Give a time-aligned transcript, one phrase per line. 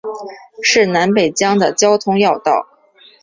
[0.63, 2.67] 是南北疆的交通要道。